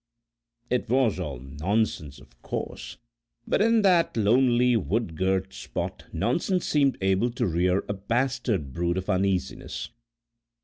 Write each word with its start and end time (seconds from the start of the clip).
It 0.71 0.89
was 0.89 1.19
all 1.19 1.37
nonsense, 1.39 2.17
of 2.17 2.41
course, 2.41 2.97
but 3.45 3.61
in 3.61 3.83
that 3.83 4.17
lonely 4.17 4.75
wood 4.75 5.15
girt 5.15 5.53
spot 5.53 6.05
nonsense 6.11 6.65
seemed 6.65 6.97
able 7.01 7.29
to 7.29 7.45
rear 7.45 7.85
a 7.87 7.93
bastard 7.93 8.73
brood 8.73 8.97
of 8.97 9.11
uneasiness. 9.11 9.91